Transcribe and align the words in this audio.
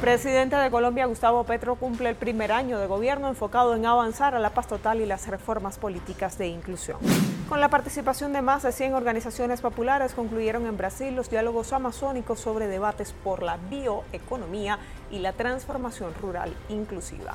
Presidente 0.00 0.54
de 0.54 0.70
Colombia, 0.70 1.06
Gustavo 1.06 1.42
Petro, 1.42 1.74
cumple 1.74 2.10
el 2.10 2.14
primer 2.14 2.52
año 2.52 2.78
de 2.78 2.86
gobierno 2.86 3.26
enfocado 3.26 3.74
en 3.74 3.84
avanzar 3.84 4.36
a 4.36 4.38
la 4.38 4.50
paz 4.50 4.68
total 4.68 5.00
y 5.00 5.06
las 5.06 5.26
reformas 5.26 5.76
políticas 5.76 6.38
de 6.38 6.46
inclusión. 6.46 6.98
Con 7.48 7.60
la 7.60 7.68
participación 7.68 8.32
de 8.32 8.40
más 8.40 8.62
de 8.62 8.70
100 8.70 8.94
organizaciones 8.94 9.60
populares, 9.60 10.14
concluyeron 10.14 10.66
en 10.66 10.76
Brasil 10.76 11.16
los 11.16 11.30
diálogos 11.30 11.72
amazónicos 11.72 12.38
sobre 12.38 12.68
debates 12.68 13.12
por 13.24 13.42
la 13.42 13.56
bioeconomía 13.56 14.78
y 15.10 15.18
la 15.18 15.32
transformación 15.32 16.12
rural 16.20 16.54
inclusiva. 16.68 17.34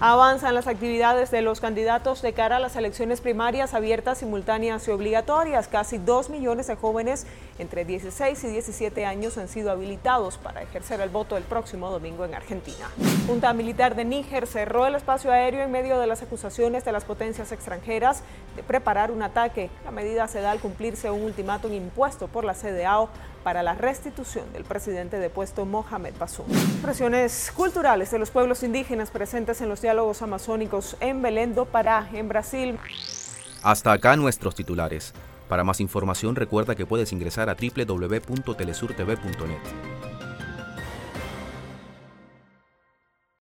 Avanzan 0.00 0.56
las 0.56 0.66
actividades 0.66 1.30
de 1.30 1.40
los 1.40 1.60
candidatos 1.60 2.20
de 2.20 2.32
cara 2.32 2.56
a 2.56 2.60
las 2.60 2.74
elecciones 2.74 3.20
primarias 3.20 3.72
abiertas, 3.72 4.18
simultáneas 4.18 4.86
y 4.88 4.90
obligatorias. 4.90 5.68
Casi 5.68 5.98
2 5.98 6.28
millones 6.28 6.66
de 6.66 6.74
jóvenes 6.74 7.24
entre 7.60 7.84
16 7.84 8.42
y 8.42 8.48
17 8.48 9.06
años 9.06 9.38
han 9.38 9.46
sido 9.46 9.70
habilitados 9.70 10.38
para 10.38 10.62
ejercer 10.62 11.00
el 11.00 11.10
voto 11.10 11.36
el 11.36 11.44
próximo 11.44 11.88
domingo 11.88 12.01
en 12.04 12.34
Argentina. 12.34 12.88
Junta 13.26 13.52
Militar 13.52 13.94
de 13.94 14.04
Níger 14.04 14.46
cerró 14.46 14.86
el 14.86 14.96
espacio 14.96 15.30
aéreo 15.30 15.62
en 15.62 15.70
medio 15.70 16.00
de 16.00 16.06
las 16.06 16.22
acusaciones 16.22 16.82
de 16.84 16.92
las 16.92 17.04
potencias 17.04 17.52
extranjeras 17.52 18.22
de 18.56 18.62
preparar 18.62 19.10
un 19.10 19.22
ataque. 19.22 19.70
La 19.84 19.90
medida 19.92 20.26
se 20.28 20.40
da 20.40 20.50
al 20.50 20.58
cumplirse 20.58 21.10
un 21.10 21.22
ultimátum 21.22 21.72
impuesto 21.72 22.28
por 22.28 22.44
la 22.44 22.52
CDAO 22.54 23.08
para 23.44 23.62
la 23.62 23.74
restitución 23.74 24.52
del 24.52 24.64
presidente 24.64 25.18
depuesto 25.18 25.64
Mohamed 25.64 26.12
Bazoum. 26.18 26.48
Presiones 26.82 27.52
culturales 27.54 28.10
de 28.10 28.18
los 28.18 28.30
pueblos 28.30 28.64
indígenas 28.64 29.10
presentes 29.10 29.60
en 29.60 29.68
los 29.68 29.80
diálogos 29.80 30.22
amazónicos 30.22 30.96
en 31.00 31.22
Belém 31.22 31.54
do 31.54 31.66
Pará, 31.66 32.08
en 32.12 32.28
Brasil. 32.28 32.78
Hasta 33.62 33.92
acá 33.92 34.16
nuestros 34.16 34.56
titulares. 34.56 35.14
Para 35.48 35.64
más 35.64 35.80
información 35.80 36.34
recuerda 36.34 36.74
que 36.74 36.86
puedes 36.86 37.12
ingresar 37.12 37.48
a 37.48 37.54
www.telesurtv.net. 37.54 39.81